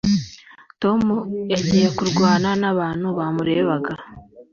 tom 0.81 1.01
yagiye 1.51 1.87
kurwana 1.97 2.49
nabantu 2.61 3.07
bamurebaga 3.17 3.93